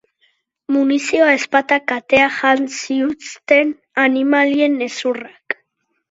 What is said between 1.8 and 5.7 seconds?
kateak, jan ziutzten animalien hezurrak.